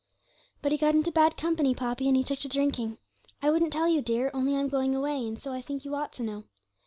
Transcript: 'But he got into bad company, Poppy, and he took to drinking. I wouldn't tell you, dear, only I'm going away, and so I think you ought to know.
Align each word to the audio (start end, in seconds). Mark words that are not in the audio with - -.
'But 0.63 0.71
he 0.71 0.79
got 0.79 0.95
into 0.95 1.11
bad 1.11 1.37
company, 1.37 1.75
Poppy, 1.75 2.07
and 2.07 2.17
he 2.17 2.23
took 2.23 2.39
to 2.39 2.47
drinking. 2.47 2.97
I 3.39 3.51
wouldn't 3.51 3.71
tell 3.71 3.87
you, 3.87 4.01
dear, 4.01 4.31
only 4.33 4.55
I'm 4.55 4.67
going 4.67 4.95
away, 4.95 5.27
and 5.27 5.39
so 5.39 5.53
I 5.53 5.61
think 5.61 5.85
you 5.85 5.93
ought 5.93 6.11
to 6.13 6.23
know. 6.23 6.45